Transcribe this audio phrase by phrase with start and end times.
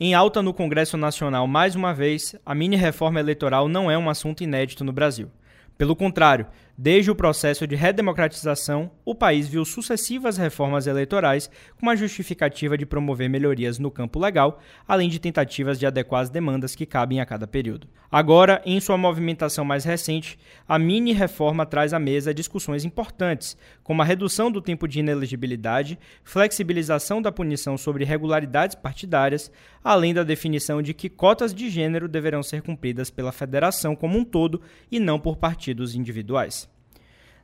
[0.00, 4.44] Em alta no Congresso Nacional mais uma vez, a mini-reforma eleitoral não é um assunto
[4.44, 5.28] inédito no Brasil.
[5.76, 6.46] Pelo contrário,
[6.80, 11.50] Desde o processo de redemocratização, o país viu sucessivas reformas eleitorais
[11.80, 16.30] com a justificativa de promover melhorias no campo legal, além de tentativas de adequar as
[16.30, 17.88] demandas que cabem a cada período.
[18.08, 20.38] Agora, em sua movimentação mais recente,
[20.68, 27.20] a mini-reforma traz à mesa discussões importantes, como a redução do tempo de inelegibilidade, flexibilização
[27.20, 29.50] da punição sobre irregularidades partidárias,
[29.82, 34.24] além da definição de que cotas de gênero deverão ser cumpridas pela federação como um
[34.24, 36.67] todo e não por partidos individuais.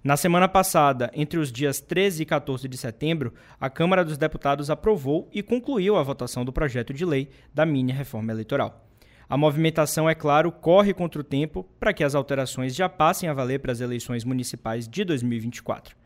[0.05, 4.69] Na semana passada, entre os dias 13 e 14 de setembro, a Câmara dos Deputados
[4.69, 8.87] aprovou e concluiu a votação do projeto de lei da mini reforma eleitoral.
[9.27, 13.33] A movimentação, é claro, corre contra o tempo para que as alterações já passem a
[13.33, 15.97] valer para as eleições municipais de 2024.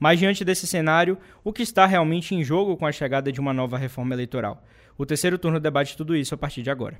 [0.00, 3.54] Mas diante desse cenário, o que está realmente em jogo com a chegada de uma
[3.54, 4.64] nova reforma eleitoral?
[4.98, 6.98] O terceiro turno debate tudo isso a partir de agora.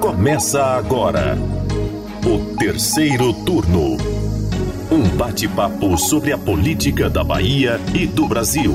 [0.00, 1.36] Começa agora
[2.24, 4.19] o terceiro turno.
[4.92, 8.72] Um bate-papo sobre a política da Bahia e do Brasil.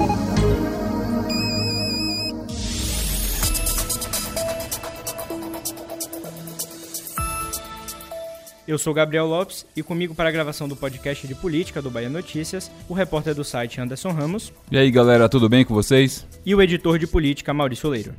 [8.66, 12.10] Eu sou Gabriel Lopes e comigo para a gravação do podcast de política do Bahia
[12.10, 14.54] Notícias, o repórter do site Anderson Ramos.
[14.72, 16.26] E aí galera, tudo bem com vocês?
[16.46, 18.14] E o editor de política Maurício Leiro.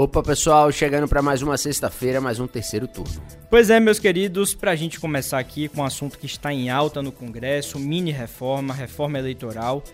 [0.00, 3.22] Opa, pessoal, chegando para mais uma sexta-feira, mais um terceiro turno.
[3.50, 6.70] Pois é, meus queridos, para a gente começar aqui com um assunto que está em
[6.70, 9.84] alta no Congresso, mini reforma, reforma eleitoral.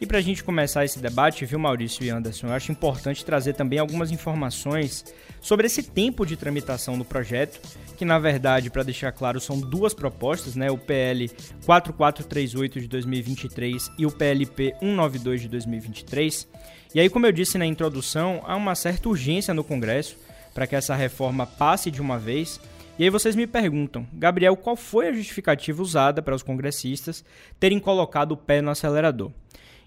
[0.00, 3.54] E para a gente começar esse debate, viu, Maurício e Anderson, eu acho importante trazer
[3.54, 5.04] também algumas informações
[5.40, 7.60] sobre esse tempo de tramitação do projeto,
[7.96, 10.70] que na verdade, para deixar claro, são duas propostas, né?
[10.70, 11.28] O PL
[11.66, 16.46] 4438 de 2023 e o PLP 192 de 2023.
[16.94, 20.16] E aí, como eu disse na introdução, há uma certa urgência no Congresso
[20.54, 22.58] para que essa reforma passe de uma vez.
[22.98, 27.24] E aí vocês me perguntam, Gabriel, qual foi a justificativa usada para os congressistas
[27.60, 29.30] terem colocado o pé no acelerador?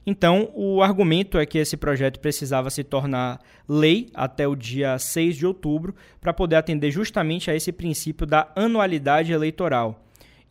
[0.06, 5.36] Então, o argumento é que esse projeto precisava se tornar lei até o dia 6
[5.36, 10.00] de outubro para poder atender justamente a esse princípio da anualidade eleitoral.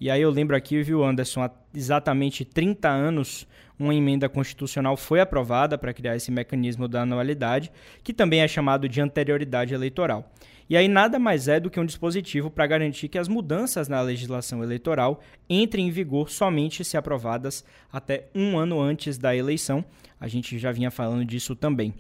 [0.01, 3.47] E aí eu lembro aqui, viu, Anderson, há exatamente 30 anos,
[3.79, 7.71] uma emenda constitucional foi aprovada para criar esse mecanismo da anualidade,
[8.03, 10.33] que também é chamado de anterioridade eleitoral.
[10.71, 14.01] E aí nada mais é do que um dispositivo para garantir que as mudanças na
[14.01, 17.63] legislação eleitoral entrem em vigor somente se aprovadas
[17.93, 19.85] até um ano antes da eleição.
[20.19, 21.93] A gente já vinha falando disso também.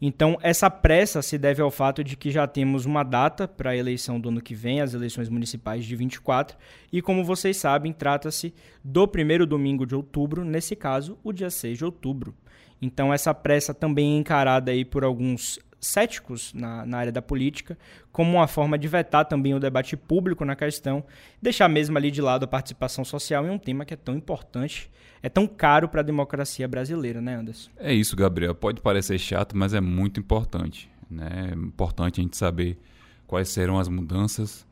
[0.00, 3.76] Então, essa pressa se deve ao fato de que já temos uma data para a
[3.76, 6.56] eleição do ano que vem, as eleições municipais de 24,
[6.92, 11.78] e como vocês sabem, trata-se do primeiro domingo de outubro, nesse caso, o dia 6
[11.78, 12.32] de outubro.
[12.80, 17.78] Então, essa pressa também é encarada aí por alguns céticos na, na, área da política,
[18.10, 21.04] como uma forma de vetar também o debate público na questão,
[21.40, 24.90] deixar mesmo ali de lado a participação social em um tema que é tão importante,
[25.22, 27.70] é tão caro para a democracia brasileira, né, Anderson?
[27.76, 28.54] É isso, Gabriel.
[28.54, 30.90] Pode parecer chato, mas é muito importante.
[31.10, 31.50] Né?
[31.50, 32.78] É importante a gente saber
[33.26, 34.66] quais serão as mudanças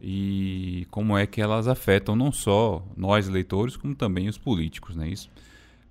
[0.00, 5.04] e como é que elas afetam não só nós eleitores, como também os políticos, não
[5.04, 5.30] é isso?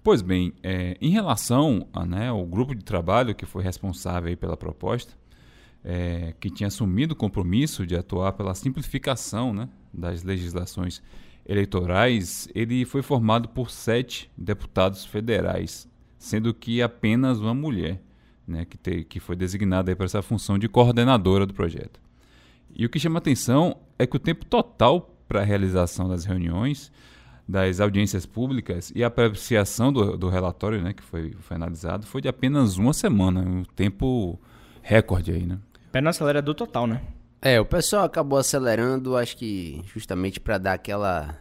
[0.01, 4.55] Pois bem, é, em relação a, né, ao grupo de trabalho que foi responsável pela
[4.55, 5.13] proposta,
[5.83, 11.01] é, que tinha assumido o compromisso de atuar pela simplificação né, das legislações
[11.45, 18.01] eleitorais, ele foi formado por sete deputados federais, sendo que apenas uma mulher,
[18.47, 21.99] né, que, te, que foi designada para essa função de coordenadora do projeto.
[22.73, 26.91] E o que chama atenção é que o tempo total para a realização das reuniões
[27.49, 32.21] das audiências públicas e a apreciação do, do relatório né, que foi, foi analisado foi
[32.21, 34.39] de apenas uma semana, um tempo
[34.83, 35.57] recorde aí, né?
[35.91, 37.01] Pé no acelerador total, né?
[37.41, 41.39] É, o pessoal acabou acelerando, acho que justamente para dar aquela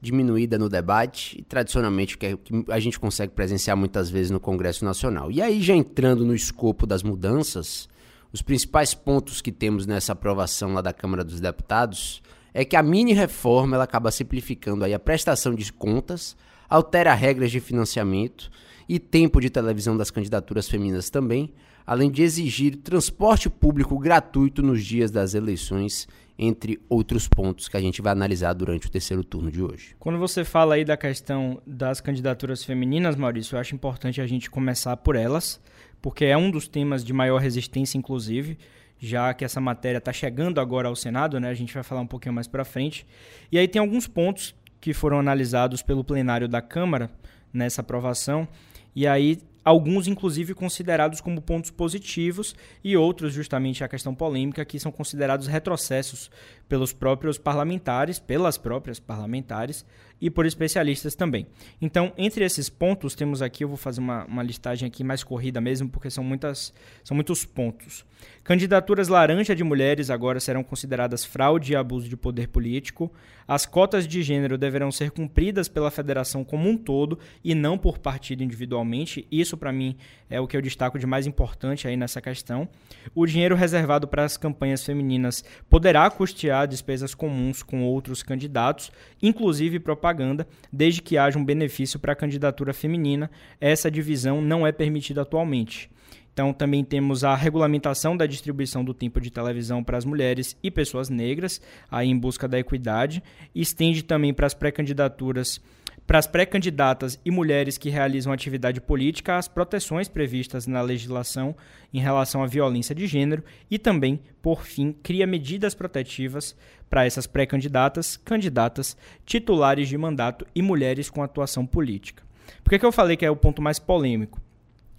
[0.00, 2.36] diminuída no debate, e tradicionalmente que
[2.68, 5.30] a gente consegue presenciar muitas vezes no Congresso Nacional.
[5.30, 7.88] E aí, já entrando no escopo das mudanças,
[8.32, 12.20] os principais pontos que temos nessa aprovação lá da Câmara dos Deputados
[12.54, 16.36] é que a mini reforma ela acaba simplificando aí a prestação de contas,
[16.70, 18.48] altera regras de financiamento
[18.88, 21.52] e tempo de televisão das candidaturas femininas também,
[21.84, 26.06] além de exigir transporte público gratuito nos dias das eleições,
[26.38, 29.94] entre outros pontos que a gente vai analisar durante o terceiro turno de hoje.
[29.98, 34.50] Quando você fala aí da questão das candidaturas femininas, Maurício, eu acho importante a gente
[34.50, 35.60] começar por elas,
[36.00, 38.58] porque é um dos temas de maior resistência, inclusive
[39.04, 41.48] já que essa matéria está chegando agora ao Senado, né?
[41.48, 43.06] A gente vai falar um pouquinho mais para frente.
[43.52, 47.10] E aí tem alguns pontos que foram analisados pelo plenário da Câmara
[47.52, 48.48] nessa aprovação.
[48.94, 54.78] E aí alguns inclusive considerados como pontos positivos e outros justamente a questão polêmica que
[54.78, 56.30] são considerados retrocessos
[56.68, 59.84] pelos próprios parlamentares, pelas próprias parlamentares
[60.20, 61.46] e por especialistas também.
[61.80, 65.60] Então, entre esses pontos, temos aqui, eu vou fazer uma, uma listagem aqui mais corrida
[65.60, 66.72] mesmo, porque são, muitas,
[67.02, 68.06] são muitos pontos.
[68.42, 73.12] Candidaturas laranja de mulheres agora serão consideradas fraude e abuso de poder político.
[73.46, 77.98] As cotas de gênero deverão ser cumpridas pela federação como um todo e não por
[77.98, 79.26] partido individualmente.
[79.30, 79.96] Isso, para mim,
[80.28, 82.68] é o que eu destaco de mais importante aí nessa questão.
[83.14, 88.90] O dinheiro reservado para as campanhas femininas poderá custear despesas comuns com outros candidatos,
[89.22, 93.30] inclusive propaganda, desde que haja um benefício para a candidatura feminina.
[93.60, 95.90] Essa divisão não é permitida atualmente.
[96.34, 100.68] Então, também temos a regulamentação da distribuição do tempo de televisão para as mulheres e
[100.68, 103.22] pessoas negras, aí em busca da equidade.
[103.54, 105.60] Estende também para as pré-candidaturas,
[106.06, 111.56] para as pré-candidatas e mulheres que realizam atividade política as proteções previstas na legislação
[111.92, 116.54] em relação à violência de gênero e também, por fim, cria medidas protetivas
[116.90, 122.22] para essas pré-candidatas, candidatas, titulares de mandato e mulheres com atuação política.
[122.62, 124.40] Por que, que eu falei que é o ponto mais polêmico?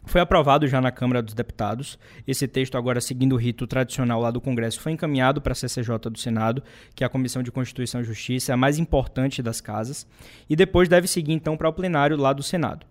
[0.05, 1.97] Foi aprovado já na Câmara dos Deputados.
[2.27, 6.09] Esse texto, agora seguindo o rito tradicional lá do Congresso, foi encaminhado para a CCJ
[6.11, 6.63] do Senado,
[6.93, 10.07] que é a Comissão de Constituição e Justiça, a mais importante das casas,
[10.49, 12.85] e depois deve seguir então para o plenário lá do Senado.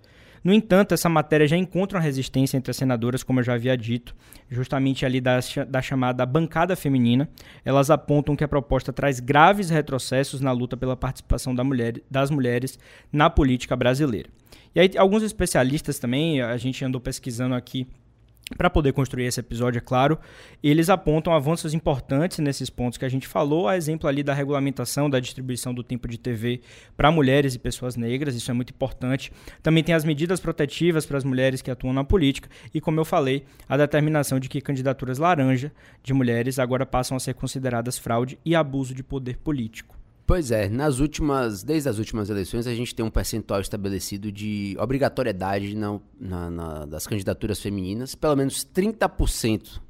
[0.44, 3.74] No entanto, essa matéria já encontra uma resistência entre as senadoras, como eu já havia
[3.78, 4.14] dito,
[4.50, 7.30] justamente ali da, da chamada bancada feminina.
[7.64, 12.30] Elas apontam que a proposta traz graves retrocessos na luta pela participação da mulher, das
[12.30, 12.78] mulheres
[13.10, 14.28] na política brasileira.
[14.74, 17.86] E aí, alguns especialistas também, a gente andou pesquisando aqui
[18.56, 20.18] para poder construir esse episódio, é claro,
[20.62, 25.08] eles apontam avanços importantes nesses pontos que a gente falou, a exemplo ali da regulamentação
[25.08, 26.60] da distribuição do tempo de TV
[26.96, 29.32] para mulheres e pessoas negras, isso é muito importante.
[29.62, 33.04] Também tem as medidas protetivas para as mulheres que atuam na política e, como eu
[33.04, 35.72] falei, a determinação de que candidaturas laranja
[36.02, 40.03] de mulheres agora passam a ser consideradas fraude e abuso de poder político.
[40.26, 44.74] Pois é, nas últimas, desde as últimas eleições, a gente tem um percentual estabelecido de
[44.80, 48.14] obrigatoriedade na, na, na, das candidaturas femininas.
[48.14, 49.82] Pelo menos 30%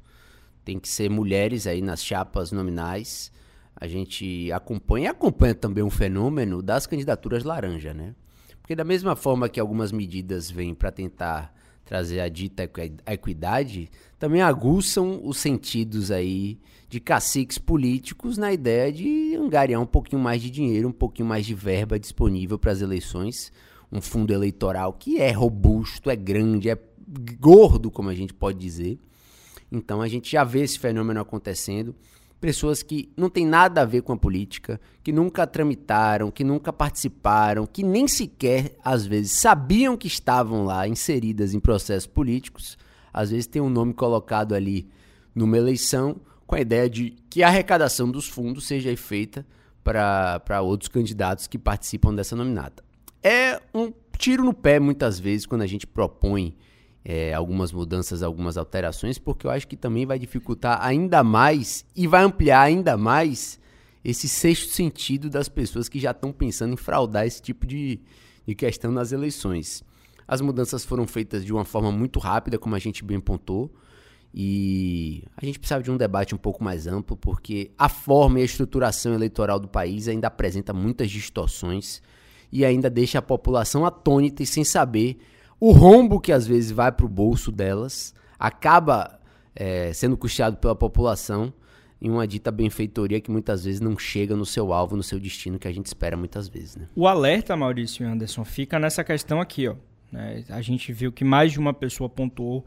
[0.65, 3.31] tem que ser mulheres aí nas chapas nominais.
[3.77, 8.13] A gente acompanha e acompanha também um fenômeno das candidaturas laranja, né?
[8.59, 11.53] Porque da mesma forma que algumas medidas vêm para tentar
[11.85, 12.69] trazer a dita
[13.07, 16.59] equidade, também aguçam os sentidos aí
[16.89, 21.45] de caciques políticos na ideia de angariar um pouquinho mais de dinheiro, um pouquinho mais
[21.45, 23.51] de verba disponível para as eleições,
[23.91, 26.77] um fundo eleitoral que é robusto, é grande, é
[27.39, 28.99] gordo, como a gente pode dizer.
[29.71, 31.95] Então a gente já vê esse fenômeno acontecendo.
[32.39, 36.71] Pessoas que não têm nada a ver com a política, que nunca tramitaram, que nunca
[36.71, 42.77] participaram, que nem sequer, às vezes, sabiam que estavam lá inseridas em processos políticos,
[43.11, 44.87] às vezes tem um nome colocado ali
[45.33, 49.45] numa eleição com a ideia de que a arrecadação dos fundos seja feita
[49.83, 52.83] para outros candidatos que participam dessa nominata.
[53.23, 56.55] É um tiro no pé, muitas vezes, quando a gente propõe
[57.07, 62.07] é, algumas mudanças, algumas alterações, porque eu acho que também vai dificultar ainda mais e
[62.07, 63.59] vai ampliar ainda mais
[64.03, 67.99] esse sexto sentido das pessoas que já estão pensando em fraudar esse tipo de,
[68.45, 69.83] de questão nas eleições.
[70.27, 73.71] As mudanças foram feitas de uma forma muito rápida, como a gente bem pontou.
[74.33, 78.41] E a gente precisava de um debate um pouco mais amplo, porque a forma e
[78.41, 82.01] a estruturação eleitoral do país ainda apresenta muitas distorções
[82.51, 85.19] e ainda deixa a população atônita e sem saber
[85.59, 89.19] o rombo que às vezes vai para o bolso delas, acaba
[89.55, 91.53] é, sendo custeado pela população
[92.01, 95.57] em uma dita benfeitoria que muitas vezes não chega no seu alvo, no seu destino,
[95.57, 96.75] que a gente espera muitas vezes.
[96.75, 96.87] Né?
[96.95, 99.67] O alerta, Maurício Anderson, fica nessa questão aqui.
[99.67, 99.75] Ó.
[100.11, 100.43] Né?
[100.49, 102.65] A gente viu que mais de uma pessoa pontuou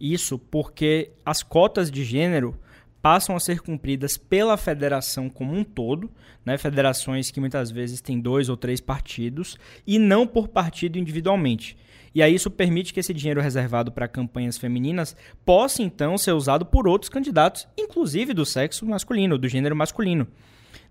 [0.00, 2.58] isso porque as cotas de gênero
[3.00, 6.10] passam a ser cumpridas pela federação como um todo,
[6.44, 6.58] né?
[6.58, 11.76] federações que muitas vezes têm dois ou três partidos, e não por partido individualmente.
[12.14, 16.64] E aí isso permite que esse dinheiro reservado para campanhas femininas possa então ser usado
[16.64, 20.26] por outros candidatos, inclusive do sexo masculino, do gênero masculino,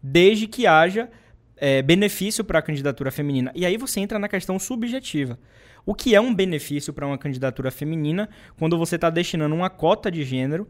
[0.01, 1.09] desde que haja
[1.55, 3.51] é, benefício para a candidatura feminina.
[3.55, 5.39] E aí você entra na questão subjetiva.
[5.85, 10.11] O que é um benefício para uma candidatura feminina quando você está destinando uma cota
[10.11, 10.67] de gênero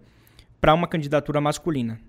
[0.62, 2.00] para uma candidatura masculina?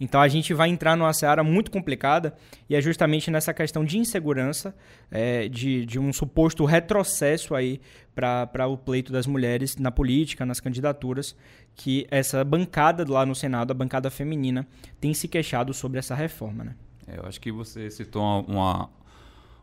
[0.00, 2.34] Então a gente vai entrar numa seara muito complicada
[2.68, 4.74] e é justamente nessa questão de insegurança,
[5.10, 7.80] é, de, de um suposto retrocesso aí
[8.14, 11.36] para o pleito das mulheres na política, nas candidaturas,
[11.74, 14.66] que essa bancada lá no Senado, a bancada feminina,
[15.00, 16.64] tem se queixado sobre essa reforma.
[16.64, 16.74] Né?
[17.06, 18.90] É, eu acho que você citou uma,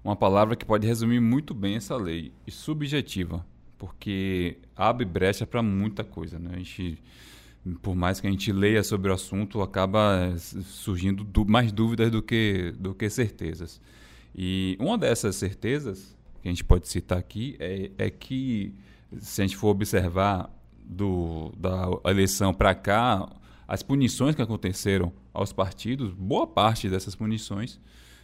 [0.03, 3.45] uma palavra que pode resumir muito bem essa lei, subjetiva.
[3.77, 6.39] porque abre brecha para muita coisa.
[6.39, 6.51] Né?
[6.53, 6.97] A gente,
[7.81, 12.73] por mais que a gente leia sobre o assunto, acaba surgindo mais dúvidas do que,
[12.79, 13.81] do que certezas.
[14.35, 18.73] E uma dessas certezas que a gente pode citar aqui é, é que,
[19.17, 20.49] se a gente for observar
[20.83, 23.27] do, da eleição para cá,
[23.67, 27.79] as punições que aconteceram aos partidos, boa parte dessas punições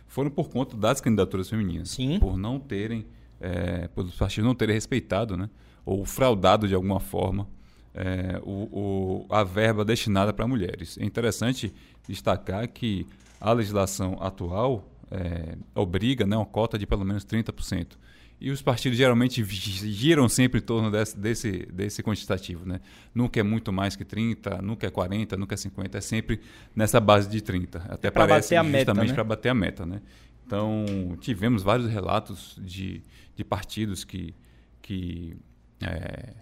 [0.08, 1.90] foram por conta das candidaturas femininas.
[1.90, 2.20] Sim.
[2.20, 3.06] Por não terem,
[3.42, 5.50] é, por os partidos não terem respeitado, né?
[5.86, 7.48] Ou fraudado de alguma forma
[7.94, 10.98] é, o, o, a verba destinada para mulheres.
[10.98, 11.74] É interessante
[12.08, 13.06] destacar que
[13.40, 17.98] a legislação atual é, obriga né, uma cota de pelo menos 30%.
[18.42, 22.66] E os partidos geralmente giram sempre em torno desse, desse, desse quantitativo.
[22.66, 22.82] Né?
[23.16, 26.42] Nunca é muito mais que 30, nunca é 40, nunca é 50, é sempre
[26.76, 27.80] nessa base de 30.
[27.88, 29.14] Até é parece justamente né?
[29.14, 29.86] para bater a meta.
[29.86, 30.02] Né?
[30.46, 30.86] Então,
[31.22, 33.02] tivemos vários relatos de,
[33.34, 34.36] de partidos que,
[34.82, 35.38] que
[35.82, 36.34] é,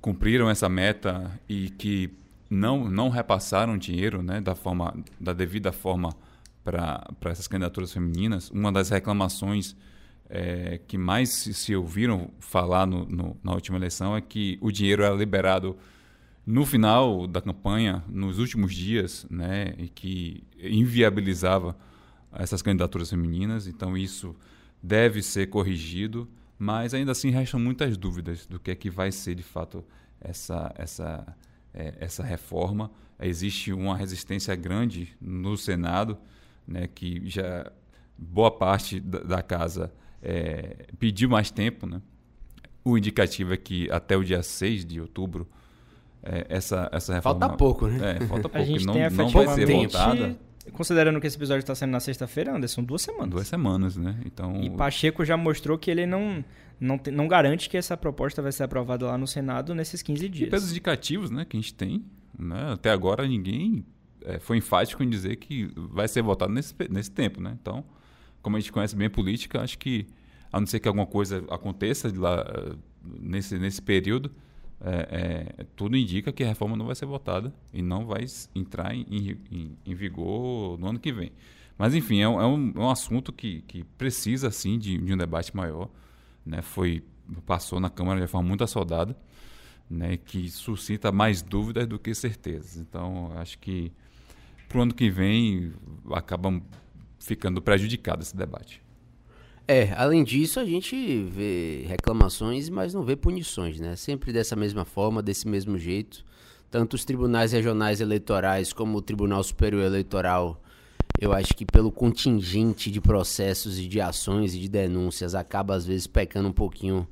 [0.00, 2.10] cumpriram essa meta e que
[2.48, 6.10] não, não repassaram dinheiro né, da, forma, da devida forma
[6.64, 8.50] para essas candidaturas femininas.
[8.50, 9.76] Uma das reclamações
[10.28, 14.70] é, que mais se, se ouviram falar no, no, na última eleição é que o
[14.70, 15.76] dinheiro era liberado
[16.46, 21.76] no final da campanha, nos últimos dias, né, e que inviabilizava
[22.32, 23.66] essas candidaturas femininas.
[23.66, 24.34] Então isso
[24.82, 26.28] deve ser corrigido,
[26.60, 29.82] mas ainda assim restam muitas dúvidas do que é que vai ser de fato
[30.20, 31.36] essa essa
[31.72, 32.90] é, essa reforma.
[33.18, 36.18] Existe uma resistência grande no Senado,
[36.68, 37.72] né, que já
[38.16, 39.90] boa parte da, da casa
[40.22, 41.86] é, pediu mais tempo.
[41.86, 42.02] Né?
[42.84, 45.48] O indicativo é que até o dia 6 de outubro
[46.22, 47.40] é, essa, essa reforma...
[47.40, 48.18] Falta pouco, né?
[48.20, 48.58] É, falta pouco.
[48.58, 50.38] A gente não, tem não vai ser votada.
[50.72, 53.30] Considerando que esse episódio está sendo na sexta-feira, Anderson, duas semanas.
[53.30, 54.20] Duas semanas, né?
[54.26, 54.62] Então...
[54.62, 56.44] E Pacheco já mostrou que ele não,
[56.78, 60.28] não, te, não garante que essa proposta vai ser aprovada lá no Senado nesses 15
[60.28, 60.48] dias.
[60.48, 62.04] E pelos indicativos né, que a gente tem,
[62.38, 62.72] né?
[62.74, 63.86] até agora ninguém
[64.22, 67.40] é, foi enfático em dizer que vai ser votado nesse, nesse tempo.
[67.40, 67.56] Né?
[67.60, 67.82] Então,
[68.42, 70.06] como a gente conhece bem a política, acho que,
[70.52, 72.44] a não ser que alguma coisa aconteça lá,
[73.02, 74.30] nesse, nesse período,
[74.82, 78.94] é, é, tudo indica que a reforma não vai ser votada e não vai entrar
[78.94, 81.32] em, em, em vigor no ano que vem.
[81.76, 85.16] Mas, enfim, é um, é é um assunto que, que precisa, sim, de, de, um
[85.16, 85.88] debate maior.
[86.44, 86.62] Né?
[86.62, 87.02] Foi,
[87.46, 89.16] passou na Câmara de forma muito assodada,
[89.88, 90.16] né?
[90.16, 92.76] que suscita mais dúvidas do que certezas.
[92.76, 93.92] Então, acho que
[94.68, 95.72] para o ano que vem
[96.12, 96.60] acaba
[97.18, 98.82] ficando prejudicado esse debate.
[99.72, 103.94] É, além disso, a gente vê reclamações, mas não vê punições, né?
[103.94, 106.24] Sempre dessa mesma forma, desse mesmo jeito.
[106.68, 110.60] Tanto os tribunais regionais eleitorais como o Tribunal Superior Eleitoral,
[111.20, 115.86] eu acho que pelo contingente de processos e de ações e de denúncias, acaba às
[115.86, 117.06] vezes pecando um pouquinho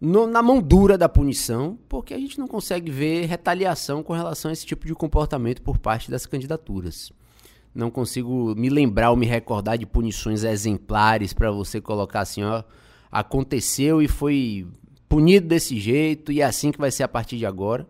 [0.00, 4.50] no, na mão dura da punição, porque a gente não consegue ver retaliação com relação
[4.50, 7.10] a esse tipo de comportamento por parte das candidaturas
[7.78, 12.64] não consigo me lembrar ou me recordar de punições exemplares para você colocar assim, ó,
[13.10, 14.66] aconteceu e foi
[15.08, 17.88] punido desse jeito e é assim que vai ser a partir de agora.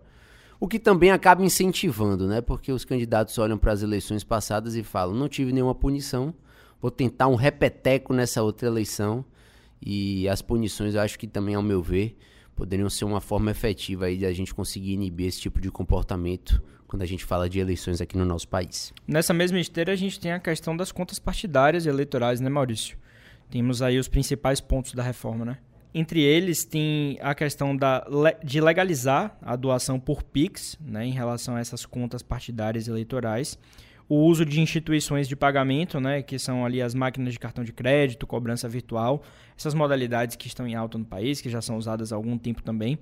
[0.61, 2.43] O que também acaba incentivando, né?
[2.43, 6.35] Porque os candidatos olham para as eleições passadas e falam: não tive nenhuma punição,
[6.83, 9.25] vou tentar um repeteco nessa outra eleição.
[9.81, 12.19] E as punições, eu acho que também, ao meu ver,
[12.55, 16.61] poderiam ser uma forma efetiva aí de a gente conseguir inibir esse tipo de comportamento
[16.89, 18.93] quando a gente fala de eleições aqui no nosso país.
[19.07, 22.97] Nessa mesma esteira, a gente tem a questão das contas partidárias e eleitorais, né, Maurício?
[23.51, 25.59] Temos aí os principais pontos da reforma, né?
[25.95, 28.07] Entre eles tem a questão da,
[28.43, 33.59] de legalizar a doação por PIX, né, em relação a essas contas partidárias eleitorais.
[34.09, 37.73] O uso de instituições de pagamento, né, que são ali as máquinas de cartão de
[37.73, 39.23] crédito, cobrança virtual,
[39.57, 42.63] essas modalidades que estão em alta no país, que já são usadas há algum tempo
[42.63, 42.99] também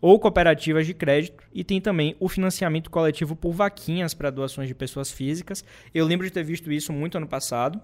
[0.00, 4.74] ou cooperativas de crédito, e tem também o financiamento coletivo por vaquinhas para doações de
[4.74, 5.64] pessoas físicas.
[5.92, 7.80] Eu lembro de ter visto isso muito ano passado,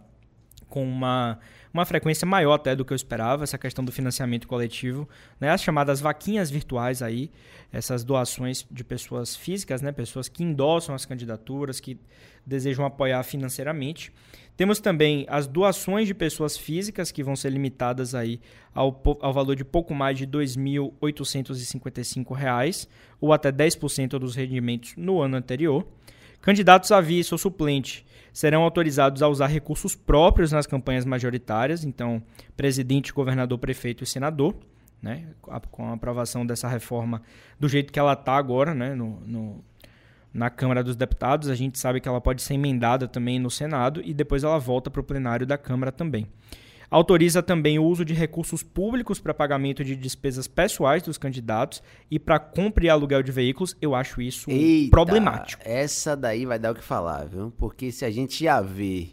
[0.68, 1.38] com uma,
[1.72, 5.08] uma frequência maior até do que eu esperava, essa questão do financiamento coletivo,
[5.40, 5.50] né?
[5.50, 7.30] as chamadas vaquinhas virtuais aí,
[7.72, 9.92] essas doações de pessoas físicas, né?
[9.92, 11.98] pessoas que endossam as candidaturas, que
[12.44, 14.12] desejam apoiar financeiramente.
[14.56, 18.40] Temos também as doações de pessoas físicas, que vão ser limitadas aí
[18.74, 22.88] ao, ao valor de pouco mais de R$ 2.855,
[23.20, 25.86] ou até 10% dos rendimentos no ano anterior.
[26.46, 32.22] Candidatos a vice ou suplente serão autorizados a usar recursos próprios nas campanhas majoritárias, então,
[32.56, 34.54] presidente, governador, prefeito e senador.
[35.02, 37.20] Né, com a aprovação dessa reforma
[37.58, 39.64] do jeito que ela está agora, né, no, no
[40.32, 41.48] na Câmara dos Deputados.
[41.48, 44.88] A gente sabe que ela pode ser emendada também no Senado e depois ela volta
[44.88, 46.28] para o plenário da Câmara também.
[46.90, 52.18] Autoriza também o uso de recursos públicos para pagamento de despesas pessoais dos candidatos e
[52.18, 53.76] para compra e aluguel de veículos.
[53.80, 55.62] Eu acho isso Eita, problemático.
[55.64, 57.52] Essa daí vai dar o que falar, viu?
[57.58, 59.08] Porque se a gente já vê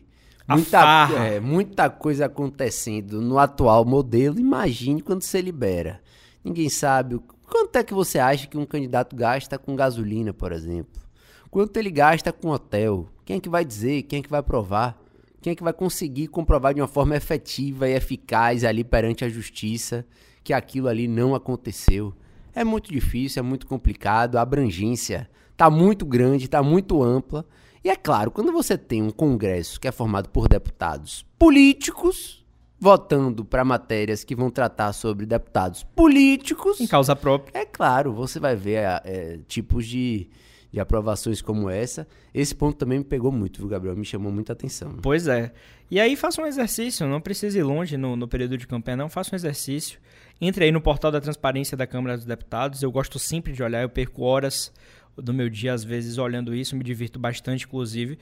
[0.48, 6.00] muita, é, muita coisa acontecendo no atual modelo, imagine quando você libera.
[6.44, 10.52] Ninguém sabe o- quanto é que você acha que um candidato gasta com gasolina, por
[10.52, 11.02] exemplo.
[11.50, 13.08] Quanto ele gasta com hotel.
[13.26, 14.04] Quem é que vai dizer?
[14.04, 15.02] Quem é que vai provar?
[15.44, 19.30] Quem é que vai conseguir comprovar de uma forma efetiva e eficaz ali perante a
[19.30, 20.06] justiça
[20.42, 22.14] que aquilo ali não aconteceu?
[22.56, 27.46] É muito difícil, é muito complicado, a abrangência tá muito grande, tá muito ampla.
[27.84, 32.42] E é claro, quando você tem um congresso que é formado por deputados políticos
[32.80, 37.60] votando para matérias que vão tratar sobre deputados políticos, Em causa própria.
[37.60, 40.30] é claro, você vai ver é, tipos de,
[40.74, 42.08] de aprovações como essa.
[42.34, 43.96] Esse ponto também me pegou muito, viu, Gabriel?
[43.96, 44.98] Me chamou muita atenção.
[45.04, 45.54] Pois é.
[45.90, 49.08] E aí faça um exercício, não precisa ir longe no, no período de campanha, não.
[49.08, 50.00] Faça um exercício.
[50.42, 52.82] Entre aí no portal da transparência da Câmara dos Deputados.
[52.82, 54.74] Eu gosto sempre de olhar, eu perco horas
[55.16, 58.18] do meu dia, às vezes, olhando isso, me divirto bastante, inclusive.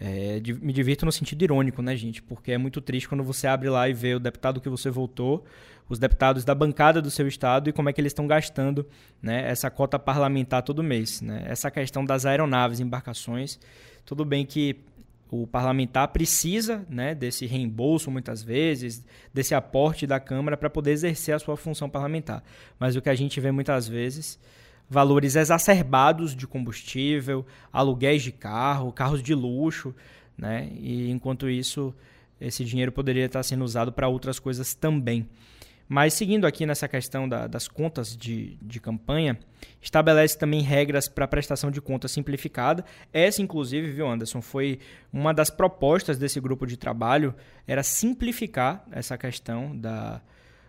[0.00, 2.20] É, de- me divirto no sentido irônico, né, gente?
[2.22, 5.44] Porque é muito triste quando você abre lá e vê o deputado que você votou,
[5.88, 8.86] os deputados da bancada do seu estado e como é que eles estão gastando
[9.20, 11.20] né, essa cota parlamentar todo mês.
[11.20, 11.44] Né?
[11.46, 13.60] Essa questão das aeronaves, embarcações,
[14.04, 14.80] tudo bem que
[15.30, 21.34] o parlamentar precisa né, desse reembolso muitas vezes, desse aporte da Câmara para poder exercer
[21.34, 22.42] a sua função parlamentar.
[22.78, 24.38] Mas o que a gente vê muitas vezes,
[24.88, 29.94] valores exacerbados de combustível, aluguéis de carro, carros de luxo,
[30.36, 30.70] né?
[30.74, 31.94] E enquanto isso,
[32.40, 35.28] esse dinheiro poderia estar sendo usado para outras coisas também.
[35.88, 39.38] Mas seguindo aqui nessa questão da- das contas de, de campanha,
[39.80, 42.82] estabelece também regras para prestação de conta simplificada.
[43.12, 44.78] Essa, inclusive, viu, Anderson, foi
[45.12, 47.34] uma das propostas desse grupo de trabalho,
[47.66, 50.22] era simplificar essa questão da,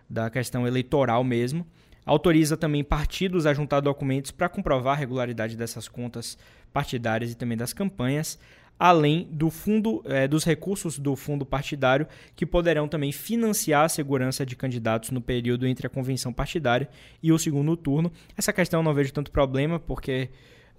[0.09, 1.65] da questão eleitoral mesmo.
[2.05, 6.37] Autoriza também partidos a juntar documentos para comprovar a regularidade dessas contas
[6.71, 8.39] partidárias e também das campanhas
[8.79, 14.45] além do fundo eh, dos recursos do fundo partidário que poderão também financiar a segurança
[14.45, 16.89] de candidatos no período entre a convenção partidária
[17.21, 18.11] e o segundo turno.
[18.35, 20.29] Essa questão eu não vejo tanto problema porque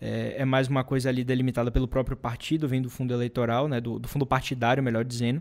[0.00, 3.80] eh, é mais uma coisa ali delimitada pelo próprio partido, vem do fundo eleitoral, né,
[3.80, 5.40] do, do fundo partidário, melhor dizendo.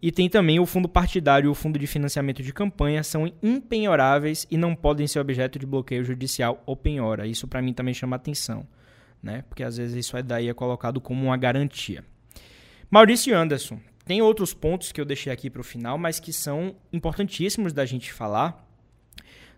[0.00, 4.46] E tem também o fundo partidário e o fundo de financiamento de campanha são impenhoráveis
[4.50, 7.26] e não podem ser objeto de bloqueio judicial ou penhora.
[7.26, 8.66] Isso para mim também chama atenção
[9.22, 9.44] né?
[9.48, 12.04] Porque às vezes isso é daí é colocado como uma garantia.
[12.90, 16.76] Maurício Anderson, tem outros pontos que eu deixei aqui para o final, mas que são
[16.92, 18.66] importantíssimos da gente falar,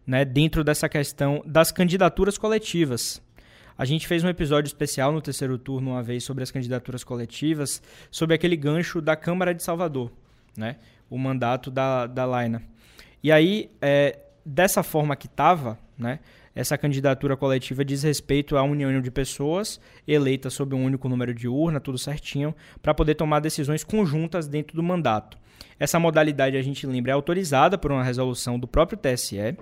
[0.06, 0.24] né?
[0.24, 3.22] Dentro dessa questão das candidaturas coletivas.
[3.78, 7.82] A gente fez um episódio especial no terceiro turno uma vez sobre as candidaturas coletivas,
[8.10, 10.12] sobre aquele gancho da Câmara de Salvador,
[10.56, 10.76] né?
[11.08, 12.62] O mandato da, da Laina.
[13.22, 16.20] E aí, é, dessa forma que estava, né?
[16.54, 21.46] Essa candidatura coletiva diz respeito à união de pessoas eleitas sob um único número de
[21.46, 25.38] urna, tudo certinho, para poder tomar decisões conjuntas dentro do mandato.
[25.78, 29.56] Essa modalidade, a gente lembra, é autorizada por uma resolução do próprio TSE.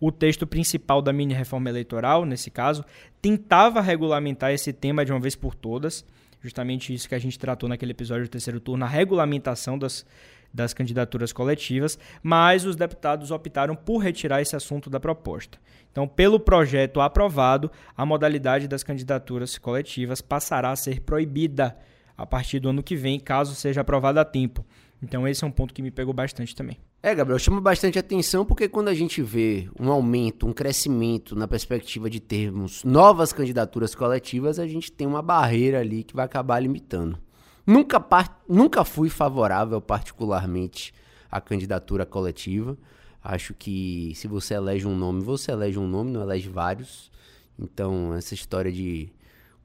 [0.00, 2.84] O texto principal da mini-reforma eleitoral, nesse caso,
[3.20, 6.04] tentava regulamentar esse tema de uma vez por todas,
[6.42, 10.04] justamente isso que a gente tratou naquele episódio do terceiro turno, a regulamentação das,
[10.52, 15.58] das candidaturas coletivas, mas os deputados optaram por retirar esse assunto da proposta.
[15.90, 21.76] Então, pelo projeto aprovado, a modalidade das candidaturas coletivas passará a ser proibida
[22.16, 24.64] a partir do ano que vem, caso seja aprovada a tempo.
[25.02, 26.78] Então, esse é um ponto que me pegou bastante também.
[27.02, 31.48] É, Gabriel, chama bastante atenção porque quando a gente vê um aumento, um crescimento na
[31.48, 36.60] perspectiva de termos novas candidaturas coletivas, a gente tem uma barreira ali que vai acabar
[36.60, 37.18] limitando.
[37.66, 38.40] Nunca, par...
[38.48, 40.94] Nunca fui favorável, particularmente,
[41.28, 42.78] à candidatura coletiva.
[43.22, 47.10] Acho que se você elege um nome, você elege um nome, não elege vários.
[47.58, 49.12] Então, essa história de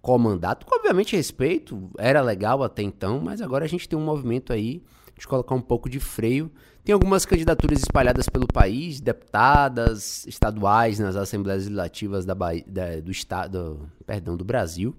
[0.02, 4.82] comandato, obviamente respeito, era legal até então, mas agora a gente tem um movimento aí
[5.18, 6.52] de colocar um pouco de freio.
[6.84, 13.12] Tem algumas candidaturas espalhadas pelo país, deputadas estaduais nas assembleias legislativas da Bahia, da, do
[13.12, 14.96] estado, perdão, do Brasil,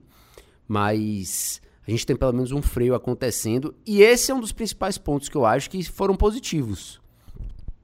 [0.67, 3.75] mas a gente tem pelo menos um freio acontecendo.
[3.87, 7.01] E esse é um dos principais pontos que eu acho que foram positivos,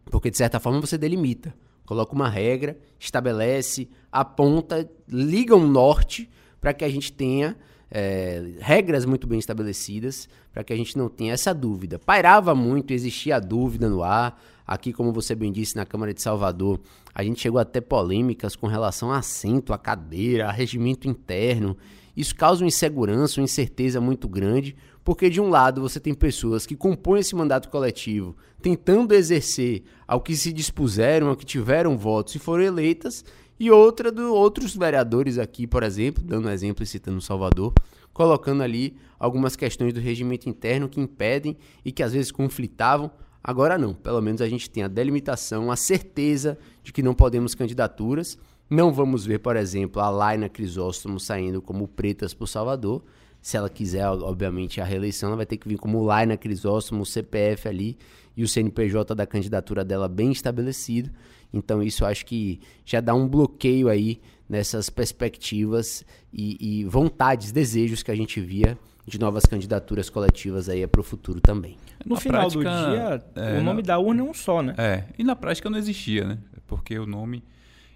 [0.07, 1.55] porque de certa forma você delimita,
[1.87, 6.29] coloca uma regra, estabelece, aponta, liga um norte
[6.61, 7.57] para que a gente tenha
[7.90, 11.99] é, regras muito bem estabelecidas para que a gente não tenha essa dúvida.
[11.99, 14.40] Pairava muito, existia dúvida no ar.
[14.66, 16.81] Aqui, como você bem disse, na Câmara de Salvador,
[17.14, 21.77] a gente chegou a ter polêmicas com relação a assento, a cadeira, a regimento interno.
[22.16, 26.64] Isso causa uma insegurança, uma incerteza muito grande, porque de um lado você tem pessoas
[26.64, 32.35] que compõem esse mandato coletivo, tentando exercer ao que se dispuseram, ao que tiveram votos
[32.35, 33.25] e foram eleitas,
[33.59, 37.73] e outra do outros vereadores aqui, por exemplo, dando exemplo e citando Salvador,
[38.12, 43.11] colocando ali algumas questões do regimento interno que impedem e que às vezes conflitavam.
[43.43, 47.55] Agora não, pelo menos a gente tem a delimitação, a certeza de que não podemos
[47.55, 48.38] candidaturas.
[48.69, 53.05] Não vamos ver, por exemplo, a Laina Crisóstomo saindo como pretas por Salvador.
[53.43, 57.69] Se ela quiser, obviamente, a reeleição, ela vai ter que vir como Laina Crisóstomo, CPF
[57.69, 57.99] ali
[58.37, 61.11] e o CNPJ da candidatura dela bem estabelecido.
[61.53, 68.03] Então isso acho que já dá um bloqueio aí nessas perspectivas e, e vontades, desejos
[68.03, 71.77] que a gente via de novas candidaturas coletivas aí para o futuro também.
[72.05, 74.62] No na final prática, do dia, é, o nome na, da urna é um só,
[74.62, 74.75] né?
[74.79, 76.38] É, e na prática não existia, né?
[76.66, 77.42] Porque o nome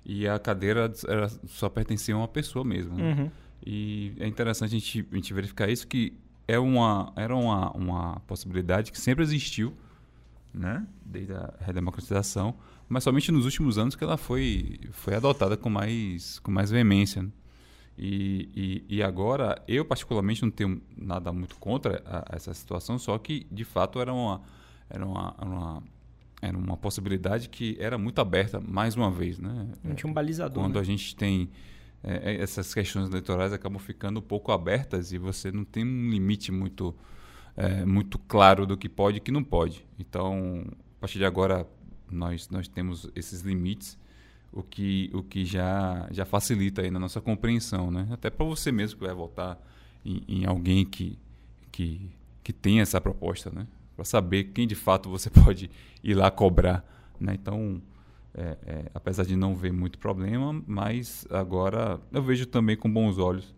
[0.05, 2.94] e a cadeira era, só pertenciam a uma pessoa mesmo.
[2.94, 3.12] Né?
[3.12, 3.31] Uhum.
[3.64, 6.14] E é interessante a gente, a gente verificar isso, que
[6.46, 9.74] é uma, era uma, uma possibilidade que sempre existiu,
[10.59, 10.87] né?
[11.05, 12.55] desde a redemocratização,
[12.88, 17.23] mas somente nos últimos anos que ela foi, foi adotada com mais, com mais veemência.
[17.23, 17.31] Né?
[17.97, 22.99] E, e, e, agora, eu particularmente não tenho nada muito contra a, a essa situação,
[22.99, 24.40] só que de fato era uma,
[24.88, 25.83] era uma, uma,
[26.40, 29.38] era uma possibilidade que era muito aberta, mais uma vez.
[29.38, 29.68] Né?
[29.83, 30.62] Não tinha um balizador.
[30.62, 30.81] Quando né?
[30.81, 31.51] a gente tem
[32.03, 36.11] é, é, essas questões eleitorais acabam ficando um pouco abertas e você não tem um
[36.11, 36.94] limite muito,
[37.59, 39.85] é, muito claro do que pode e que não pode.
[39.99, 40.64] Então,
[40.97, 41.66] a partir de agora,
[42.09, 43.99] nós, nós temos esses limites,
[44.53, 48.07] o que, o que já, já facilita aí na nossa compreensão, né?
[48.12, 49.61] Até para você mesmo que vai votar
[50.05, 51.18] em, em, alguém que,
[51.73, 52.09] que,
[52.44, 53.66] que tem essa proposta, né?
[53.97, 55.68] Para saber quem de fato você pode
[56.03, 56.85] ir lá cobrar,
[57.18, 57.35] né?
[57.35, 57.83] Então,
[58.33, 63.18] é, é, apesar de não ver muito problema, mas agora eu vejo também com bons
[63.18, 63.53] olhos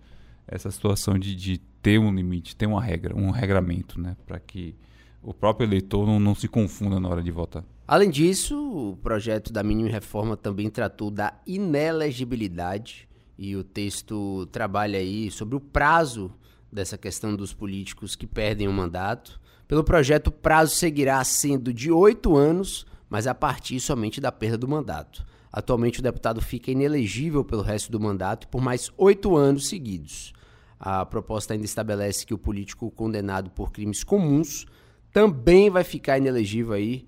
[0.49, 4.17] essa situação de, de ter um limite, ter uma regra, um regramento, né?
[4.27, 4.75] Para que
[5.23, 7.65] o próprio eleitor não, não se confunda na hora de votar.
[7.87, 14.99] Além disso, o projeto da mínima reforma também tratou da inelegibilidade e o texto trabalha
[14.99, 16.33] aí sobre o prazo
[16.71, 19.41] dessa questão dos políticos que perdem o mandato.
[19.67, 24.59] Pelo projeto, o prazo seguirá sendo de oito anos, mas a partir somente da perda
[24.59, 25.25] do mandato.
[25.53, 30.33] Atualmente, o deputado fica inelegível pelo resto do mandato por mais oito anos seguidos.
[30.81, 34.65] A proposta ainda estabelece que o político condenado por crimes comuns
[35.13, 37.05] também vai ficar inelegível aí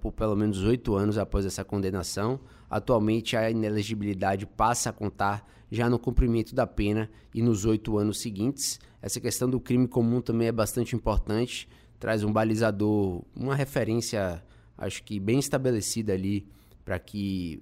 [0.00, 2.38] por pelo menos oito anos após essa condenação.
[2.68, 8.20] Atualmente, a inelegibilidade passa a contar já no cumprimento da pena e nos oito anos
[8.20, 8.78] seguintes.
[9.00, 14.42] Essa questão do crime comum também é bastante importante, traz um balizador, uma referência,
[14.76, 16.46] acho que bem estabelecida ali,
[16.84, 17.60] para que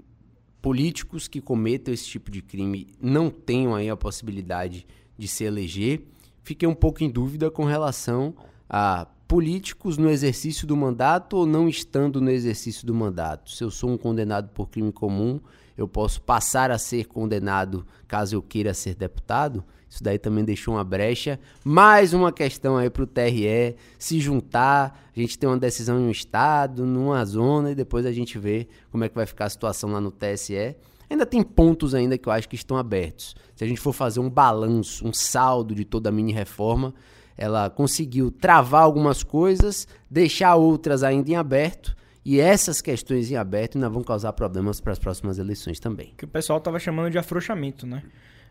[0.61, 6.03] políticos que cometam esse tipo de crime não tenham aí a possibilidade de se eleger.
[6.43, 8.35] Fiquei um pouco em dúvida com relação
[8.69, 13.51] a políticos no exercício do mandato ou não estando no exercício do mandato.
[13.51, 15.41] Se eu sou um condenado por crime comum,
[15.77, 19.65] eu posso passar a ser condenado caso eu queira ser deputado?
[19.89, 21.39] Isso daí também deixou uma brecha.
[21.63, 25.11] Mais uma questão aí para o TRE se juntar.
[25.15, 28.69] A gente tem uma decisão em um estado, numa zona, e depois a gente vê
[28.91, 30.75] como é que vai ficar a situação lá no TSE.
[31.13, 33.37] Ainda tem pontos ainda que eu acho que estão abertos.
[33.55, 36.95] Se a gente for fazer um balanço, um saldo de toda a mini reforma,
[37.37, 41.95] ela conseguiu travar algumas coisas, deixar outras ainda em aberto.
[42.25, 46.15] E essas questões em aberto ainda vão causar problemas para as próximas eleições também.
[46.17, 48.03] Que o pessoal estava chamando de afrouxamento, né?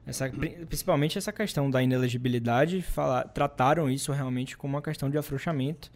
[0.06, 5.91] Essa, principalmente essa questão da inelegibilidade, falar, trataram isso realmente como uma questão de afrouxamento.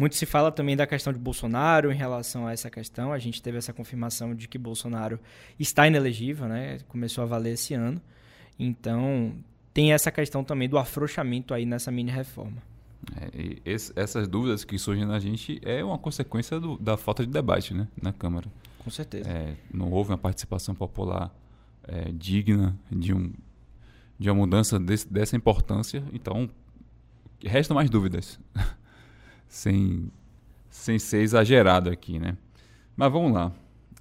[0.00, 3.12] Muito se fala também da questão de Bolsonaro em relação a essa questão.
[3.12, 5.20] A gente teve essa confirmação de que Bolsonaro
[5.58, 6.78] está inelegível, né?
[6.88, 8.00] Começou a valer esse ano.
[8.58, 9.34] Então,
[9.74, 12.62] tem essa questão também do afrouxamento aí nessa mini reforma.
[13.14, 17.30] É, esse, essas dúvidas que surgem na gente é uma consequência do, da falta de
[17.30, 18.48] debate né, na Câmara.
[18.78, 19.28] Com certeza.
[19.28, 21.30] É, não houve uma participação popular
[21.86, 23.30] é, digna de, um,
[24.18, 26.48] de uma mudança desse, dessa importância, então
[27.44, 28.40] restam mais dúvidas,
[29.50, 30.10] sem,
[30.70, 32.18] sem ser exagerado aqui.
[32.18, 32.38] Né?
[32.96, 33.52] Mas vamos lá.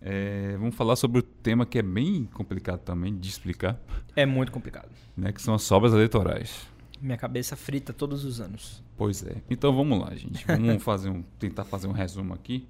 [0.01, 3.77] É, vamos falar sobre o tema que é bem complicado também de explicar.
[4.15, 4.89] É muito complicado.
[5.17, 6.65] Né, que são as sobras eleitorais.
[7.01, 8.81] Minha cabeça frita todos os anos.
[8.95, 9.41] Pois é.
[9.49, 10.45] Então vamos lá, gente.
[10.45, 12.67] Vamos fazer um, tentar fazer um resumo aqui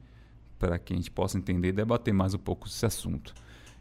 [0.57, 3.33] para que a gente possa entender e debater mais um pouco esse assunto.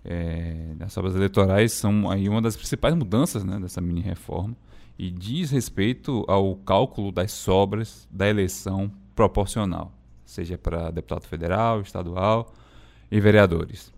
[0.05, 4.57] É, as sobras eleitorais são aí uma das principais mudanças né, dessa mini reforma
[4.99, 9.93] e diz respeito ao cálculo das sobras da eleição proporcional,
[10.25, 12.53] seja para deputado federal, estadual
[13.11, 13.93] e vereadores.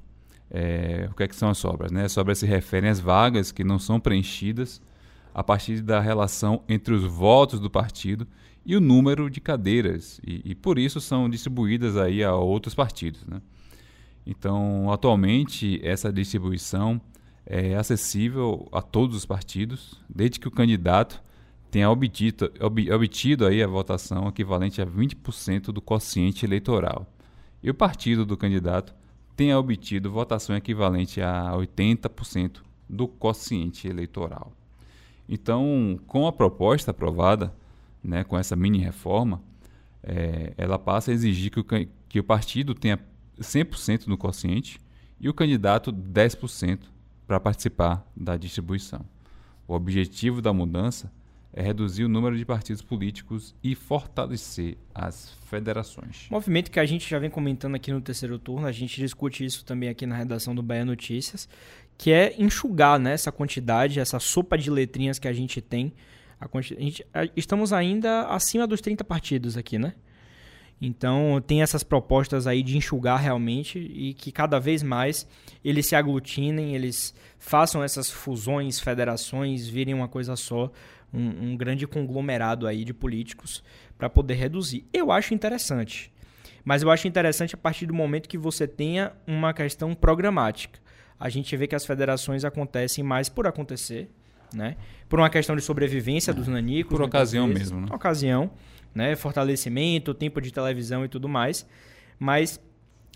[0.50, 1.92] É, o que, é que são as sobras?
[1.92, 2.04] Né?
[2.04, 4.82] As sobras se referem às vagas que não são preenchidas
[5.32, 8.26] a partir da relação entre os votos do partido
[8.66, 13.24] e o número de cadeiras, e, e por isso são distribuídas aí a outros partidos.
[13.26, 13.40] Né?
[14.26, 17.00] Então, atualmente, essa distribuição
[17.46, 21.22] é acessível a todos os partidos, desde que o candidato
[21.70, 27.06] tenha obtido, ob, obtido aí a votação equivalente a 20% do quociente eleitoral.
[27.62, 28.94] E o partido do candidato
[29.36, 34.52] tenha obtido votação equivalente a 80% do quociente eleitoral.
[35.28, 37.54] Então, com a proposta aprovada,
[38.02, 39.40] né, com essa mini reforma,
[40.02, 41.64] é, ela passa a exigir que o,
[42.08, 42.98] que o partido tenha
[43.40, 44.78] 100% no quociente
[45.18, 46.80] e o candidato 10%
[47.26, 49.04] para participar da distribuição.
[49.66, 51.12] O objetivo da mudança
[51.52, 56.26] é reduzir o número de partidos políticos e fortalecer as federações.
[56.30, 59.64] Movimento que a gente já vem comentando aqui no terceiro turno, a gente discute isso
[59.64, 61.48] também aqui na redação do Bahia Notícias,
[61.98, 65.92] que é enxugar né, essa quantidade, essa sopa de letrinhas que a gente tem.
[66.40, 69.94] A, a gente, a, estamos ainda acima dos 30 partidos aqui, né?
[70.80, 75.26] Então tem essas propostas aí de enxugar realmente e que cada vez mais
[75.62, 80.72] eles se aglutinem, eles façam essas fusões, federações, virem uma coisa só,
[81.12, 83.62] um, um grande conglomerado aí de políticos
[83.98, 84.86] para poder reduzir.
[84.92, 86.10] Eu acho interessante,
[86.64, 90.80] mas eu acho interessante a partir do momento que você tenha uma questão programática.
[91.18, 94.08] A gente vê que as federações acontecem mais por acontecer,
[94.54, 94.76] né?
[95.06, 96.96] Por uma questão de sobrevivência dos nanicos.
[96.96, 97.94] Por ocasião vezes, mesmo, né?
[97.94, 98.50] Ocasião,
[98.94, 99.16] né?
[99.16, 101.66] Fortalecimento, tempo de televisão e tudo mais.
[102.18, 102.60] Mas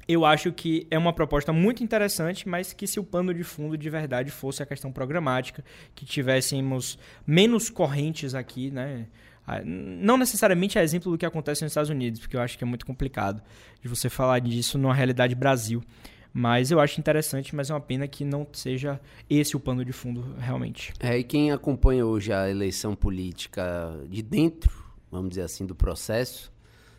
[0.07, 3.77] eu acho que é uma proposta muito interessante, mas que se o pano de fundo
[3.77, 9.07] de verdade fosse a questão programática, que tivéssemos menos correntes aqui, né?
[9.65, 12.67] Não necessariamente é exemplo do que acontece nos Estados Unidos, porque eu acho que é
[12.67, 13.43] muito complicado
[13.81, 15.83] de você falar disso numa realidade Brasil.
[16.33, 19.93] Mas eu acho interessante, mas é uma pena que não seja esse o pano de
[19.93, 20.93] fundo realmente.
[20.99, 24.84] É, e quem acompanha hoje a eleição política de dentro,
[25.15, 26.53] vamos dizer assim, do processo,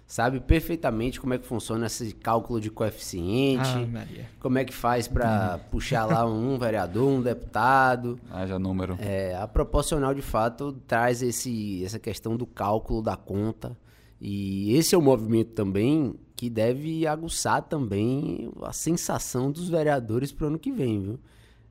[0.08, 5.08] sabe perfeitamente como é que funciona esse cálculo de coeficiente, ah, como é que faz
[5.08, 8.20] para puxar lá um vereador, um deputado.
[8.32, 8.98] Haja número.
[9.00, 13.78] É, a proporcional de fato traz esse, essa questão do cálculo da conta.
[14.20, 20.46] E esse é o movimento também que deve aguçar também a sensação dos vereadores para
[20.46, 21.20] o ano que vem, viu?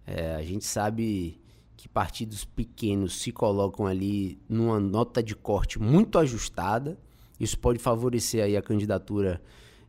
[0.06, 1.40] É, a gente sabe
[1.84, 6.98] que partidos pequenos se colocam ali numa nota de corte muito ajustada
[7.38, 9.38] isso pode favorecer aí a candidatura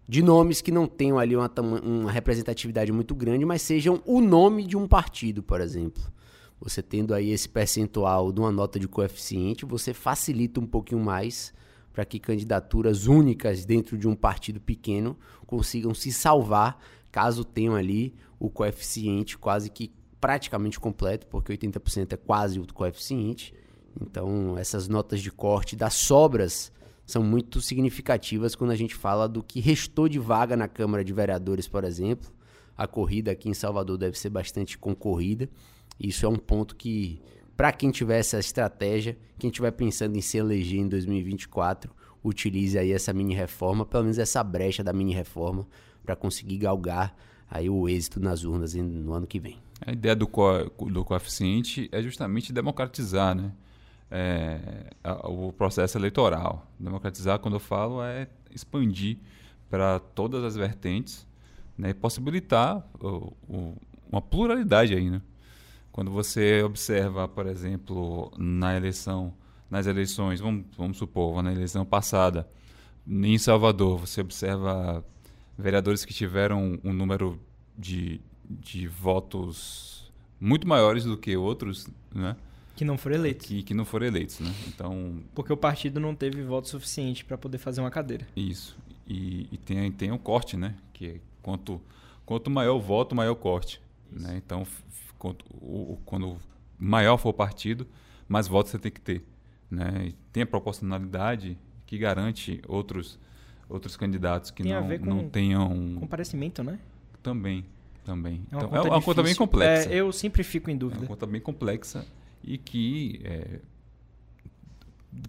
[0.05, 1.49] de nomes que não tenham ali uma,
[1.81, 6.03] uma representatividade muito grande, mas sejam o nome de um partido, por exemplo.
[6.59, 11.53] Você tendo aí esse percentual de uma nota de coeficiente, você facilita um pouquinho mais
[11.93, 16.77] para que candidaturas únicas dentro de um partido pequeno consigam se salvar
[17.09, 19.93] caso tenham ali o coeficiente quase que
[20.25, 23.53] praticamente completo, porque 80% é quase o coeficiente.
[24.01, 26.71] Então, essas notas de corte das sobras
[27.05, 31.13] são muito significativas quando a gente fala do que restou de vaga na Câmara de
[31.13, 32.33] Vereadores, por exemplo.
[32.75, 35.47] A corrida aqui em Salvador deve ser bastante concorrida.
[35.99, 37.21] Isso é um ponto que,
[37.55, 42.91] para quem tiver essa estratégia, quem estiver pensando em se eleger em 2024, utilize aí
[42.91, 45.67] essa mini reforma, pelo menos essa brecha da mini reforma,
[46.03, 47.15] para conseguir galgar
[47.55, 49.57] aí o êxito nas urnas no ano que vem.
[49.85, 53.51] A ideia do, co do coeficiente é justamente democratizar, né?
[54.09, 54.59] é,
[55.03, 56.65] a, o processo eleitoral.
[56.79, 59.17] Democratizar, quando eu falo, é expandir
[59.69, 61.27] para todas as vertentes
[61.77, 63.75] né, e possibilitar o, o,
[64.11, 65.09] uma pluralidade aí.
[65.09, 65.21] Né?
[65.91, 69.33] Quando você observa, por exemplo, na eleição,
[69.69, 72.47] nas eleições, vamos, vamos supor, na eleição passada,
[73.07, 75.03] em Salvador, você observa
[75.57, 77.39] vereadores que tiveram um número
[77.77, 82.35] de, de votos muito maiores do que outros, né?
[82.75, 83.47] Que não foram eleitos.
[83.47, 84.53] Que, que não foram eleitos, né?
[84.67, 85.21] Então...
[85.33, 88.27] Porque o partido não teve voto suficiente para poder fazer uma cadeira.
[88.35, 88.77] Isso.
[89.07, 90.75] E, e tem, tem um corte, né?
[90.91, 91.81] Que é quanto,
[92.25, 93.81] quanto maior o voto, maior o corte.
[94.11, 94.41] Né?
[94.43, 94.67] Então,
[95.17, 96.37] quanto, o, quando
[96.77, 97.87] maior for o partido,
[98.27, 99.23] mais votos você tem que ter.
[99.69, 100.07] Né?
[100.07, 103.19] E tem a proporcionalidade que garante outros,
[103.69, 105.95] outros candidatos que tem não, não tenham...
[105.99, 106.79] Comparecimento, né?
[107.21, 107.65] Também,
[108.03, 108.41] também.
[108.51, 109.89] É uma, então, conta, é uma conta bem complexa.
[109.89, 110.99] É, eu sempre fico em dúvida.
[110.99, 112.05] É uma conta bem complexa
[112.43, 113.59] e que é,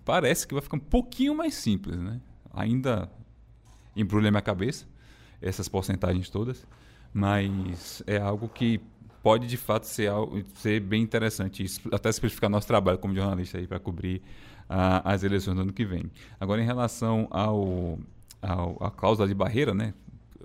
[0.05, 2.20] parece que vai ficar um pouquinho mais simples, né?
[2.53, 3.11] Ainda
[3.94, 4.87] embrulha minha cabeça
[5.40, 6.66] essas porcentagens todas,
[7.12, 8.81] mas é algo que
[9.22, 13.66] pode de fato ser, algo, ser bem interessante, até simplificar nosso trabalho como jornalista aí
[13.66, 14.22] para cobrir
[14.68, 16.11] a, as eleições do ano que vem.
[16.38, 17.99] Agora, em relação ao,
[18.81, 19.95] a cláusula de barreira, né?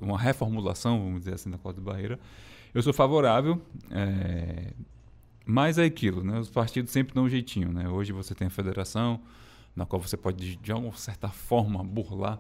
[0.02, 2.20] Uma reformulação, vamos dizer assim, da cláusula de barreira,
[2.74, 3.62] eu sou favorável.
[3.90, 4.72] É,
[5.46, 6.40] Mas é aquilo, né?
[6.40, 7.88] Os partidos sempre dão um jeitinho, né?
[7.88, 9.20] Hoje você tem a federação,
[9.76, 12.40] na qual você pode, de alguma certa forma, burlar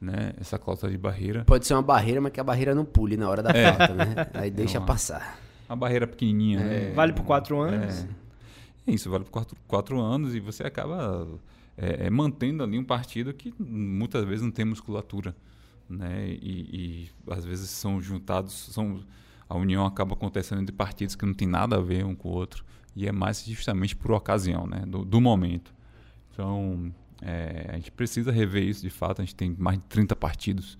[0.00, 1.44] né, essa cláusula de barreira.
[1.44, 3.72] Pode ser uma barreira, mas que a barreira não pule na hora da é.
[3.72, 4.14] falta, né?
[4.34, 5.38] Aí deixa é uma, passar.
[5.68, 6.92] Uma barreira pequenininha, né?
[6.94, 8.04] Vale por quatro anos?
[8.04, 8.08] É.
[8.88, 8.94] é.
[8.94, 11.26] Isso, vale por quatro, quatro anos e você acaba
[11.76, 15.36] é, é, mantendo ali um partido que muitas vezes não tem musculatura,
[15.88, 16.28] né?
[16.28, 19.00] E, e às vezes são juntados, são
[19.48, 22.32] a união acaba acontecendo entre partidos que não tem nada a ver um com o
[22.32, 24.84] outro e é mais justamente por ocasião, né?
[24.86, 25.72] Do, do momento.
[26.32, 29.20] Então é, a gente precisa rever isso de fato.
[29.20, 30.78] A gente tem mais de 30 partidos,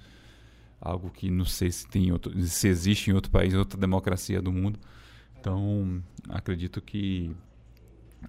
[0.80, 4.50] algo que não sei se tem outro, se existe em outro país, outra democracia do
[4.50, 4.78] mundo.
[5.38, 7.36] Então acredito que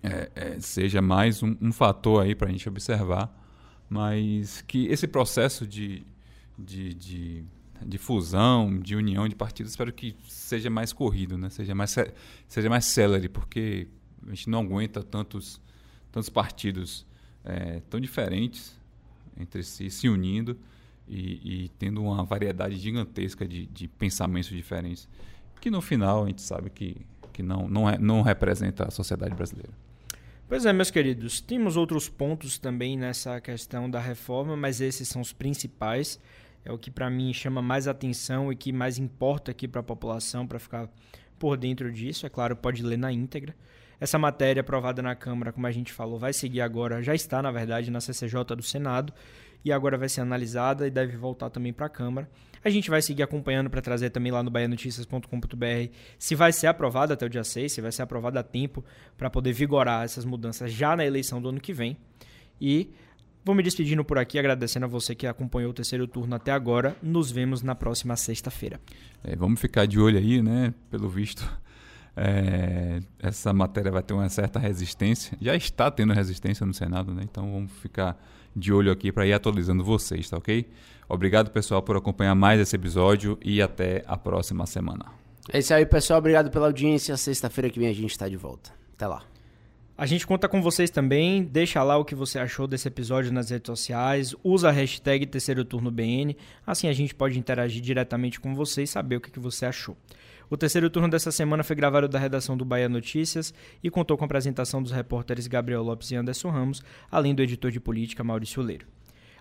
[0.04, 3.34] é, é, seja mais um, um fator aí para a gente observar,
[3.90, 6.06] mas que esse processo de,
[6.58, 7.46] de, de
[7.86, 11.50] de fusão, de união de partidos, espero que seja mais corrido, né?
[11.50, 11.96] seja, mais,
[12.48, 13.88] seja mais célere, porque
[14.26, 15.62] a gente não aguenta tantos,
[16.12, 17.06] tantos partidos
[17.44, 18.78] é, tão diferentes
[19.40, 20.58] entre si, se unindo
[21.08, 25.08] e, e tendo uma variedade gigantesca de, de, pensamentos diferentes,
[25.62, 26.98] que no final a gente sabe que,
[27.38, 29.72] que não, não, é, não representa a sociedade brasileira.
[30.50, 35.22] Pois é, meus queridos, temos outros pontos também nessa questão da reforma, mas esses são
[35.22, 36.20] os principais
[36.68, 39.84] é o que para mim chama mais atenção e que mais importa aqui para a
[39.84, 40.90] população para ficar
[41.40, 42.26] por dentro disso.
[42.26, 43.56] É claro, pode ler na íntegra.
[44.02, 47.52] Essa matéria aprovada na Câmara, como a gente falou, vai seguir agora, já está na
[47.52, 49.14] verdade na CCJ do Senado
[49.64, 52.30] e agora vai ser analisada e deve voltar também para a Câmara.
[52.64, 57.14] A gente vai seguir acompanhando para trazer também lá no baianoticias.com.br se vai ser aprovada
[57.14, 58.84] até o dia 6, se vai ser aprovada a tempo
[59.18, 61.98] para poder vigorar essas mudanças já na eleição do ano que vem.
[62.60, 62.92] E
[63.48, 66.98] Vou me despedindo por aqui, agradecendo a você que acompanhou o terceiro turno até agora.
[67.02, 68.78] Nos vemos na próxima sexta-feira.
[69.24, 70.74] É, vamos ficar de olho aí, né?
[70.92, 71.50] Pelo visto,
[72.14, 75.38] é, essa matéria vai ter uma certa resistência.
[75.40, 77.22] Já está tendo resistência no Senado, né?
[77.24, 78.22] Então vamos ficar
[78.58, 80.68] de olho aqui para ir atualizando vocês, tá ok?
[81.08, 85.06] Obrigado, pessoal, por acompanhar mais esse episódio e até a próxima semana.
[85.52, 86.20] É isso aí, pessoal.
[86.20, 87.16] Obrigado pela audiência.
[87.16, 88.72] Sexta-feira que vem a gente está de volta.
[88.96, 89.24] Até lá.
[89.98, 91.44] A gente conta com vocês também.
[91.44, 94.36] Deixa lá o que você achou desse episódio nas redes sociais.
[94.44, 96.36] Usa a hashtag Terceiro Turno BN.
[96.66, 99.98] Assim a gente pode interagir diretamente com você e saber o que você achou.
[100.50, 104.24] O terceiro turno dessa semana foi gravado da redação do Bahia Notícias e contou com
[104.24, 106.82] a apresentação dos repórteres Gabriel Lopes e Anderson Ramos,
[107.12, 108.88] além do editor de política Maurício Leiro.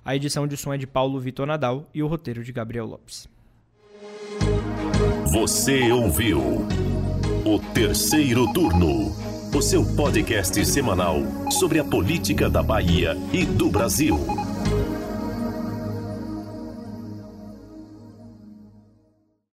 [0.05, 3.29] A edição de som é de Paulo Vitor Nadal e o roteiro de Gabriel Lopes.
[5.33, 6.41] Você ouviu
[7.45, 9.15] o terceiro turno
[9.57, 11.17] o seu podcast semanal
[11.51, 14.46] sobre a política da Bahia e do Brasil.